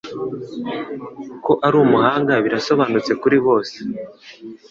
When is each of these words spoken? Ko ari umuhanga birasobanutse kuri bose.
Ko 1.43 1.51
ari 1.65 1.75
umuhanga 1.85 2.33
birasobanutse 2.45 3.11
kuri 3.21 3.37
bose. 3.45 3.77